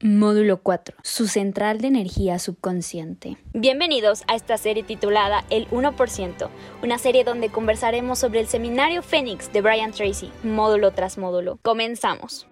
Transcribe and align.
Módulo 0.00 0.62
4. 0.62 0.96
Su 1.02 1.26
central 1.26 1.80
de 1.80 1.88
energía 1.88 2.38
subconsciente. 2.38 3.36
Bienvenidos 3.52 4.22
a 4.28 4.36
esta 4.36 4.56
serie 4.56 4.84
titulada 4.84 5.44
El 5.50 5.68
1%, 5.70 6.48
una 6.84 6.98
serie 6.98 7.24
donde 7.24 7.48
conversaremos 7.48 8.20
sobre 8.20 8.38
el 8.38 8.46
seminario 8.46 9.02
Fénix 9.02 9.52
de 9.52 9.60
Brian 9.60 9.90
Tracy, 9.90 10.30
módulo 10.44 10.92
tras 10.92 11.18
módulo. 11.18 11.58
Comenzamos. 11.62 12.46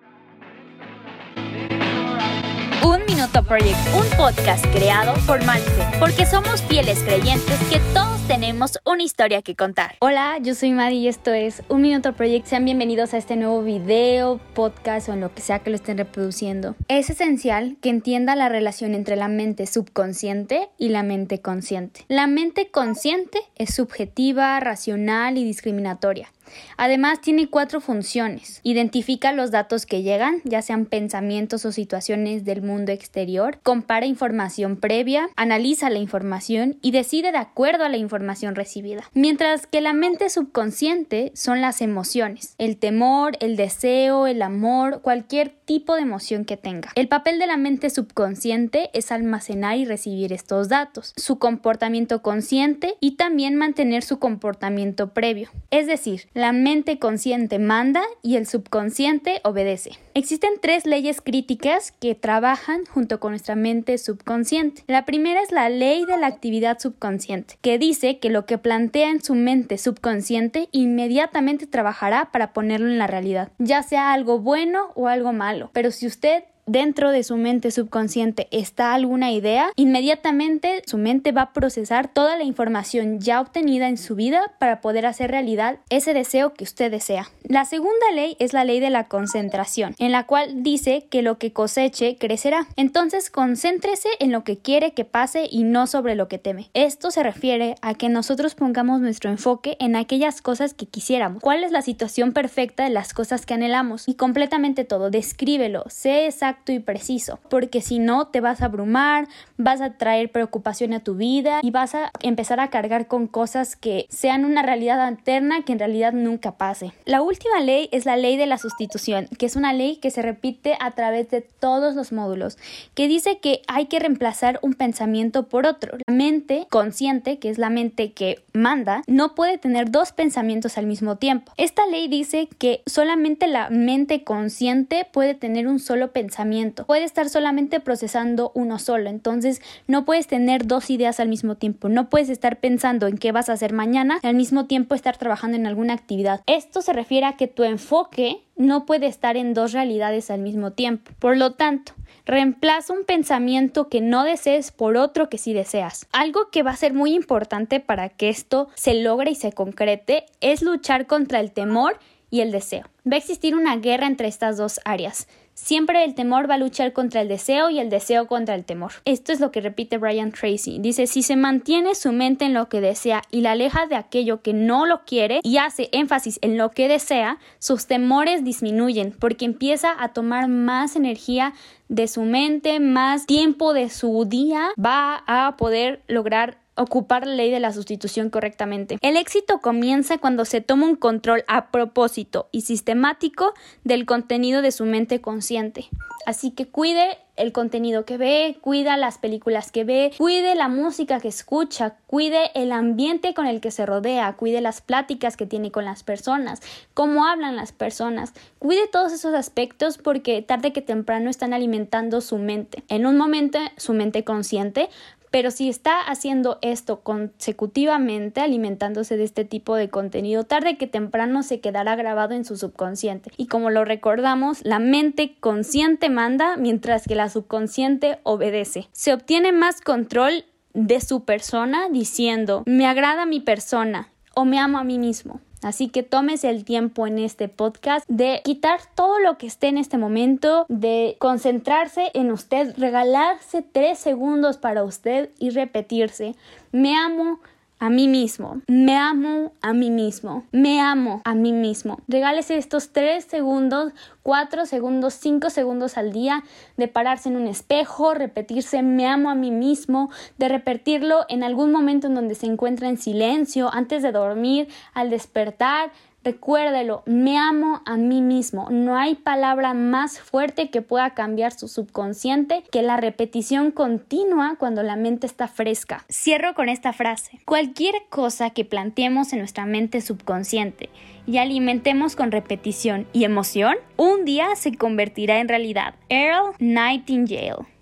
Un 2.85 3.04
Minuto 3.06 3.45
Project, 3.45 3.78
un 3.94 4.17
podcast 4.17 4.67
creado 4.72 5.15
por 5.24 5.38
Mindset, 5.38 6.01
porque 6.01 6.26
somos 6.26 6.60
fieles 6.63 6.99
creyentes 7.04 7.60
que 7.71 7.78
todos 7.94 8.15
tenemos 8.27 8.81
una 8.85 9.04
historia 9.04 9.40
que 9.42 9.54
contar. 9.54 9.95
Hola, 10.01 10.38
yo 10.42 10.54
soy 10.54 10.72
Madi 10.72 10.97
y 10.97 11.09
esto 11.09 11.33
es 11.33 11.63
Un 11.69 11.83
Minuto 11.83 12.13
Project. 12.13 12.47
Sean 12.47 12.65
bienvenidos 12.65 13.15
a 13.15 13.19
este 13.19 13.37
nuevo 13.37 13.63
video, 13.63 14.41
podcast 14.53 15.09
o 15.09 15.13
en 15.13 15.21
lo 15.21 15.33
que 15.33 15.42
sea 15.42 15.60
que 15.60 15.71
lo 15.71 15.77
estén 15.77 15.99
reproduciendo. 15.99 16.74
Es 16.88 17.09
esencial 17.09 17.77
que 17.80 17.88
entienda 17.88 18.34
la 18.34 18.48
relación 18.48 18.95
entre 18.95 19.15
la 19.15 19.28
mente 19.28 19.66
subconsciente 19.66 20.69
y 20.77 20.88
la 20.88 21.05
mente 21.05 21.41
consciente. 21.41 22.05
La 22.09 22.27
mente 22.27 22.69
consciente 22.70 23.38
es 23.55 23.74
subjetiva, 23.74 24.58
racional 24.58 25.38
y 25.38 25.45
discriminatoria. 25.45 26.33
Además, 26.77 27.20
tiene 27.20 27.48
cuatro 27.48 27.80
funciones. 27.80 28.61
Identifica 28.62 29.33
los 29.33 29.50
datos 29.50 29.84
que 29.84 30.02
llegan, 30.02 30.41
ya 30.45 30.62
sean 30.62 30.86
pensamientos 30.86 31.64
o 31.64 31.72
situaciones 31.72 32.45
del 32.45 32.62
mundo 32.62 32.92
exterior, 32.92 33.58
compara 33.64 34.06
información 34.06 34.77
previa, 34.77 35.28
analiza 35.34 35.91
la 35.91 35.98
información 35.98 36.78
y 36.83 36.92
decide 36.92 37.33
de 37.33 37.38
acuerdo 37.38 37.84
a 37.84 37.88
la 37.88 37.97
información 37.97 38.16
recibida. 38.55 39.02
Mientras 39.15 39.66
que 39.66 39.80
la 39.80 39.93
mente 39.93 40.30
subconsciente 40.30 41.33
son 41.34 41.61
las 41.61 41.80
emociones, 41.80 42.55
el 42.59 42.77
temor, 42.77 43.37
el 43.41 43.56
deseo, 43.56 44.27
el 44.27 44.42
amor, 44.42 45.02
cualquier 45.02 45.51
tipo 45.51 45.97
de 45.97 46.02
emoción 46.02 46.45
que 46.45 46.56
tenga. 46.56 46.92
El 46.95 47.09
papel 47.09 47.39
de 47.39 47.47
la 47.47 47.56
mente 47.56 47.91
subconsciente 47.91 48.91
es 48.92 49.11
almacenar 49.12 49.77
y 49.77 49.84
recibir 49.84 50.33
estos 50.33 50.69
datos, 50.69 51.12
su 51.16 51.39
comportamiento 51.39 52.23
consciente 52.23 52.95
y 53.00 53.17
también 53.17 53.56
mantener 53.56 54.03
su 54.03 54.19
comportamiento 54.19 55.08
previo. 55.08 55.51
Es 55.70 55.86
decir, 55.86 56.28
la 56.34 56.53
mente 56.53 56.98
consciente 56.98 57.58
manda 57.58 58.03
y 58.23 58.36
el 58.36 58.47
subconsciente 58.47 59.41
obedece. 59.42 59.91
Existen 60.14 60.53
tres 60.62 60.86
leyes 60.86 61.20
críticas 61.20 61.92
que 61.92 62.14
trabajan 62.14 62.84
junto 62.86 63.20
con 63.20 63.33
nuestra 63.33 63.56
mente 63.56 63.98
subconsciente. 63.98 64.84
La 64.86 65.05
primera 65.05 65.42
es 65.42 65.51
la 65.51 65.69
ley 65.69 66.05
de 66.06 66.17
la 66.17 66.28
actividad 66.28 66.78
subconsciente, 66.78 67.58
que 67.61 67.78
dice 67.78 68.05
que 68.14 68.30
lo 68.30 68.46
que 68.46 68.58
plantea 68.58 69.10
en 69.10 69.22
su 69.22 69.34
mente 69.34 69.78
subconsciente 69.78 70.68
inmediatamente 70.72 71.66
trabajará 71.66 72.30
para 72.32 72.52
ponerlo 72.52 72.88
en 72.88 72.98
la 72.98 73.06
realidad, 73.06 73.50
ya 73.58 73.82
sea 73.82 74.12
algo 74.12 74.38
bueno 74.38 74.92
o 74.94 75.08
algo 75.08 75.32
malo. 75.32 75.70
Pero 75.72 75.90
si 75.90 76.06
usted 76.06 76.44
dentro 76.67 77.12
de 77.12 77.22
su 77.22 77.36
mente 77.36 77.70
subconsciente 77.70 78.48
está 78.50 78.92
alguna 78.92 79.31
idea, 79.31 79.70
inmediatamente 79.77 80.83
su 80.86 80.98
mente 80.98 81.33
va 81.33 81.42
a 81.42 81.53
procesar 81.53 82.08
toda 82.08 82.36
la 82.36 82.42
información 82.42 83.20
ya 83.20 83.41
obtenida 83.41 83.89
en 83.89 83.97
su 83.97 84.17
vida 84.17 84.53
para 84.58 84.81
poder 84.81 85.06
hacer 85.06 85.31
realidad 85.31 85.78
ese 85.91 86.12
deseo 86.12 86.55
que 86.55 86.64
usted 86.64 86.91
desea. 86.91 87.31
La 87.45 87.64
segunda 87.64 88.11
ley 88.14 88.36
es 88.41 88.53
la 88.53 88.64
ley 88.64 88.81
de 88.81 88.91
la 88.91 89.05
concentración, 89.05 89.95
en 89.98 90.11
la 90.11 90.27
cual 90.27 90.64
dice 90.64 91.06
que 91.08 91.23
lo 91.23 91.39
que 91.39 91.53
coseche 91.53 92.17
crecerá. 92.19 92.67
Entonces 92.77 93.30
concéntrese 93.30 94.08
en 94.19 94.33
lo 94.33 94.42
que 94.42 94.58
quiere 94.58 94.92
que 94.92 95.05
pase 95.05 95.48
y 95.51 95.62
no 95.62 95.86
sobre 95.86 96.17
lo 96.17 96.27
que 96.27 96.39
teme. 96.39 96.70
Esto 96.75 97.11
se 97.11 97.23
refiere 97.23 97.77
a 97.80 97.95
que 97.95 98.08
nosotros 98.08 98.55
pongamos 98.56 99.01
nuestro 99.01 99.30
enfoque 99.30 99.77
en 99.78 99.95
aquellas 99.95 100.42
cosas 100.42 100.75
que 100.75 100.86
quisiéramos. 100.86 101.42
¿Cuál 101.42 101.62
es 101.62 101.70
la 101.70 101.83
situación 101.83 102.33
perfecta 102.33 102.84
de 102.84 102.91
las 102.91 103.14
cosas 103.14 103.47
que 103.47 103.55
anhelamos? 103.55 104.08
Y 104.08 104.14
completamente 104.14 104.84
todo, 104.84 105.11
descríbelo, 105.11 105.84
sé 105.89 106.27
exacto 106.27 106.55
y 106.72 106.80
preciso, 106.80 107.38
porque 107.48 107.80
si 107.80 107.98
no 107.98 108.28
te 108.28 108.40
vas 108.40 108.62
a 108.62 108.66
abrumar, 108.66 109.28
vas 109.56 109.80
a 109.80 109.94
traer 109.96 110.30
preocupación 110.30 110.92
a 110.92 111.00
tu 111.00 111.14
vida 111.14 111.60
y 111.62 111.70
vas 111.70 111.94
a 111.94 112.10
empezar 112.20 112.60
a 112.60 112.70
cargar 112.70 113.06
con 113.06 113.26
cosas 113.26 113.76
que 113.76 114.06
sean 114.08 114.44
una 114.44 114.62
realidad 114.62 115.00
alterna 115.00 115.62
que 115.62 115.72
en 115.72 115.78
realidad 115.78 116.12
nunca 116.12 116.52
pase. 116.52 116.92
La 117.05 117.22
última 117.22 117.61
ley 117.61 117.89
es 117.92 118.06
la 118.06 118.16
ley 118.16 118.36
de 118.36 118.46
la 118.46 118.58
sustitución, 118.58 119.28
que 119.39 119.46
es 119.46 119.56
una 119.56 119.72
ley 119.72 119.96
que 119.96 120.11
se 120.11 120.22
repite 120.22 120.77
a 120.80 120.92
través 120.92 121.30
de 121.30 121.40
todos 121.40 121.95
los 121.95 122.12
módulos, 122.12 122.58
que 122.95 123.08
dice 123.08 123.39
que 123.39 123.62
hay 123.68 123.86
que 123.86 124.00
reemplazar 124.00 124.58
un 124.62 124.74
pensamiento 124.74 125.48
por 125.48 125.66
otro. 125.66 125.98
La 126.06 126.14
mente 126.14 126.66
consciente, 126.70 127.39
que 127.39 127.50
es 127.50 127.58
la 127.58 127.70
mente 127.70 128.12
que 128.12 128.43
manda, 128.53 129.03
no 129.06 129.34
puede 129.34 129.59
tener 129.59 129.91
dos 129.91 130.12
pensamientos 130.12 130.78
al 130.78 130.87
mismo 130.87 131.16
tiempo. 131.16 131.53
Esta 131.56 131.87
ley 131.87 132.09
dice 132.09 132.49
que 132.59 132.83
solamente 132.87 133.47
la 133.47 133.71
mente 133.71 134.25
consciente 134.25 135.06
puede 135.12 135.34
tener 135.34 135.69
un 135.69 135.78
solo 135.78 136.12
pensamiento 136.12 136.46
Puede 136.84 137.05
estar 137.05 137.29
solamente 137.29 137.81
procesando 137.81 138.53
uno 138.55 138.79
solo, 138.79 139.11
entonces 139.11 139.61
no 139.87 140.05
puedes 140.05 140.27
tener 140.27 140.67
dos 140.67 140.91
ideas 140.91 141.21
al 141.21 141.29
mismo 141.29 141.57
tiempo. 141.57 141.89
No 141.89 142.09
puedes 142.09 142.29
estar 142.29 142.59
pensando 142.61 143.07
en 143.07 143.19
qué 143.19 143.33
vas 143.33 143.49
a 143.49 143.55
hacer 143.55 143.73
mañana 143.73 144.19
y 144.23 144.27
al 144.27 144.34
mismo 144.34 144.67
tiempo 144.67 144.95
estar 144.95 145.17
trabajando 145.17 145.57
en 145.57 145.67
alguna 145.67 145.95
actividad. 145.95 146.43
Esto 146.47 146.83
se 146.83 146.93
refiere 146.93 147.27
a 147.27 147.37
que 147.37 147.49
tu 147.49 147.65
enfoque 147.65 148.43
no 148.57 148.87
puede 148.87 149.07
estar 149.07 149.37
en 149.37 149.55
dos 149.55 149.73
realidades 149.73 150.31
al 150.31 150.41
mismo 150.41 150.73
tiempo. 150.73 151.12
Por 151.19 151.37
lo 151.37 151.53
tanto, 151.53 151.93
reemplaza 152.25 152.93
un 152.93 153.05
pensamiento 153.05 153.89
que 153.89 154.01
no 154.01 154.25
desees 154.25 154.73
por 154.73 154.97
otro 154.97 155.28
que 155.28 155.39
sí 155.39 155.53
deseas. 155.53 156.07
Algo 156.13 156.51
que 156.51 156.63
va 156.63 156.71
a 156.71 156.77
ser 156.77 156.95
muy 156.95 157.15
importante 157.15 157.81
para 157.81 158.09
que 158.09 158.28
esto 158.28 158.69
se 158.75 158.95
logre 158.95 159.33
y 159.33 159.34
se 159.34 159.53
concrete 159.53 160.27
es 160.41 160.63
luchar 160.63 161.07
contra 161.07 161.41
el 161.41 161.53
temor 161.53 161.99
y 162.31 162.41
el 162.41 162.53
deseo. 162.53 162.85
Va 163.11 163.15
a 163.15 163.19
existir 163.19 163.55
una 163.55 163.77
guerra 163.77 164.07
entre 164.07 164.29
estas 164.29 164.57
dos 164.57 164.81
áreas. 164.85 165.29
Siempre 165.55 166.05
el 166.05 166.15
temor 166.15 166.51
va 166.51 166.57
a 166.57 166.59
luchar 166.59 166.93
contra 166.93 167.23
el 167.23 167.29
deseo 167.29 167.71
y 167.71 167.79
el 167.79 167.89
deseo 167.89 168.27
contra 168.27 168.55
el 168.55 168.67
temor. 168.67 168.93
Esto 169.07 169.33
es 169.33 169.41
lo 169.41 169.51
que 169.51 169.63
repite 169.63 169.97
Brian 169.97 170.31
Tracy. 170.31 170.79
Dice, 170.81 171.07
si 171.07 171.23
se 171.23 171.35
mantiene 171.35 171.95
su 171.95 172.13
mente 172.13 172.45
en 172.45 172.53
lo 172.53 172.69
que 172.69 172.83
desea 172.83 173.23
y 173.31 173.41
la 173.41 173.53
aleja 173.53 173.87
de 173.87 173.97
aquello 173.97 174.43
que 174.43 174.53
no 174.53 174.85
lo 174.85 175.05
quiere 175.07 175.41
y 175.43 175.57
hace 175.57 175.89
énfasis 175.93 176.39
en 176.43 176.59
lo 176.59 176.73
que 176.73 176.89
desea, 176.89 177.39
sus 177.59 177.87
temores 177.87 178.45
disminuyen 178.45 179.17
porque 179.19 179.47
empieza 179.47 179.95
a 179.99 180.13
tomar 180.13 180.49
más 180.49 180.95
energía 180.95 181.55
de 181.89 182.07
su 182.07 182.23
mente, 182.23 182.79
más 182.79 183.25
tiempo 183.25 183.73
de 183.73 183.89
su 183.89 184.27
día, 184.27 184.69
va 184.79 185.23
a 185.27 185.57
poder 185.57 186.03
lograr 186.07 186.59
ocupar 186.77 187.27
la 187.27 187.35
ley 187.35 187.51
de 187.51 187.61
la 187.61 187.73
sustitución 187.73 188.31
correctamente. 188.31 188.99
El 189.01 189.17
éxito 189.17 189.61
comienza 189.61 190.19
cuando 190.19 190.45
se 190.45 190.61
toma 190.61 190.87
un 190.87 190.97
control 190.97 191.45
a 191.49 191.71
propósito 191.71 192.49
y 192.53 192.63
sistemático 192.63 193.55
del 193.85 194.07
contenido 194.07 194.63
de 194.63 194.73
su 194.73 194.85
mente 194.85 195.21
consciente. 195.21 195.89
Así 196.27 196.51
que 196.51 196.67
cuide 196.67 197.19
el 197.37 197.53
contenido 197.53 198.05
que 198.05 198.17
ve, 198.17 198.59
cuida 198.61 198.97
las 198.97 199.19
películas 199.19 199.71
que 199.71 199.85
ve, 199.85 200.13
cuide 200.19 200.55
la 200.55 200.69
música 200.69 201.21
que 201.21 201.29
escucha, 201.29 201.97
cuide 202.07 202.51
el 202.55 202.73
ambiente 202.73 203.35
con 203.35 203.47
el 203.47 203.61
que 203.61 203.71
se 203.71 203.87
rodea, 203.87 204.33
cuide 204.33 204.61
las 204.61 204.81
pláticas 204.81 205.37
que 205.37 205.47
tiene 205.47 205.71
con 205.71 205.85
las 205.85 206.03
personas, 206.03 206.63
cómo 206.95 207.27
hablan 207.27 207.55
las 207.55 207.73
personas, 207.73 208.33
cuide 208.59 208.89
todos 208.89 209.13
esos 209.13 209.35
aspectos 209.35 209.99
porque 209.99 210.43
tarde 210.43 210.73
que 210.73 210.83
temprano 210.83 211.31
están 211.31 211.53
alimentando 211.53 212.21
su 212.21 212.39
mente. 212.39 212.83
En 212.89 213.07
un 213.07 213.17
momento 213.17 213.59
su 213.77 213.93
mente 213.93 214.25
consciente, 214.25 214.89
pero 215.31 215.51
si 215.51 215.69
está 215.69 216.01
haciendo 216.01 216.59
esto 216.63 217.01
consecutivamente, 217.01 218.41
alimentándose 218.41 219.17
de 219.17 219.25
este 219.25 219.45
tipo 219.45 219.77
de 219.77 219.89
contenido, 219.89 220.45
tarde 220.45 220.77
que 220.77 220.87
temprano 220.87 221.43
se 221.43 221.61
quedará 221.61 221.97
grabado 221.97 222.35
en 222.35 222.45
su 222.45 222.57
subconsciente. 222.57 223.31
Y 223.37 223.47
como 223.47 223.71
lo 223.71 223.85
recordamos, 223.85 224.65
la 224.65 224.79
mente 224.79 225.37
consciente 225.41 226.11
manda 226.11 226.57
mientras 226.57 227.05
que 227.05 227.15
la 227.15 227.29
subconsciente 227.29 228.19
obedece. 228.23 228.89
Se 228.93 229.13
obtiene 229.13 229.53
más 229.53 229.81
control 229.81 230.45
de 230.75 231.01
su 231.01 231.25
persona 231.25 231.89
diciendo 231.91 232.63
me 232.67 232.87
agrada 232.87 233.25
mi 233.25 233.41
persona 233.41 234.11
o 234.35 234.45
me 234.45 234.59
amo 234.59 234.79
a 234.79 234.85
mí 234.85 234.99
mismo. 234.99 235.41
Así 235.66 235.88
que 235.88 236.04
tómese 236.04 236.49
el 236.49 236.65
tiempo 236.65 237.09
en 237.09 237.19
este 237.19 237.49
podcast 237.49 238.09
de 238.09 238.41
quitar 238.44 238.78
todo 238.94 239.19
lo 239.19 239.37
que 239.37 239.49
esté 239.49 239.66
en 239.66 239.78
este 239.78 239.99
momento, 239.99 240.65
de 240.69 241.16
concentrarse 241.19 242.12
en 242.15 242.31
usted, 242.31 242.72
regalarse 242.78 243.63
tres 243.63 243.98
segundos 243.98 244.59
para 244.59 244.84
usted 244.84 245.30
y 245.41 245.51
repetirse, 245.51 246.36
me 246.71 246.97
amo, 246.97 247.41
a 247.80 247.91
mí 247.91 248.07
mismo. 248.07 248.63
Me 248.68 248.97
amo 248.97 249.53
a 249.60 249.72
mí 249.72 249.91
mismo. 249.91 250.45
Me 250.53 250.80
amo 250.80 251.21
a 251.24 251.34
mí 251.34 251.53
mismo. 251.53 251.98
Regálese 252.09 252.57
estos 252.57 252.91
tres 252.91 253.24
segundos, 253.24 253.92
cuatro 254.27 254.67
segundos, 254.67 255.15
cinco 255.15 255.51
segundos 255.51 255.97
al 255.97 256.12
día 256.12 256.43
de 256.76 256.88
pararse 256.88 257.28
en 257.28 257.37
un 257.37 257.46
espejo, 257.46 258.12
repetirse 258.12 258.82
me 258.82 259.06
amo 259.06 259.31
a 259.31 259.37
mí 259.37 259.52
mismo, 259.52 260.11
de 260.37 260.49
repetirlo 260.49 261.25
en 261.28 261.44
algún 261.44 261.70
momento 261.70 262.08
en 262.08 262.17
donde 262.17 262.34
se 262.34 262.46
encuentra 262.46 262.88
en 262.88 262.99
silencio, 262.99 263.73
antes 263.73 264.02
de 264.02 264.11
dormir, 264.11 264.67
al 264.94 265.11
despertar, 265.11 265.93
Recuérdelo, 266.26 267.05
me 267.06 267.38
amo 267.38 267.82
a 267.87 267.96
mí 267.96 268.20
mismo. 268.20 268.67
No 268.69 268.96
hay 268.96 269.14
palabra 269.14 269.75
más 269.75 270.19
fuerte 270.19 270.70
que 270.70 270.82
pueda 270.82 271.11
cambiar 271.11 271.52
su 271.52 271.69
subconsciente 271.69 272.64
que 272.72 272.82
la 272.82 272.96
repetición 272.96 273.70
continua 273.70 274.56
cuando 274.58 274.82
la 274.82 274.96
mente 274.96 275.29
está 275.29 275.46
fresca. 275.46 276.05
Cierro 276.11 276.56
con 276.56 276.69
esta 276.69 276.93
frase. 276.93 277.38
Cualquier 277.44 277.94
cosa 278.11 278.50
que 278.50 278.64
planteemos 278.64 279.32
en 279.32 279.38
nuestra 279.38 279.67
mente 279.67 280.00
subconsciente 280.00 280.90
y 281.26 281.38
alimentemos 281.38 282.17
con 282.17 282.31
repetición 282.32 283.06
y 283.12 283.25
emoción, 283.25 283.76
un 283.96 284.25
día 284.25 284.55
se 284.56 284.75
convertirá 284.76 285.40
en 285.40 285.49
realidad. 285.49 285.94
Earl 286.08 286.55
Nightingale 286.58 287.75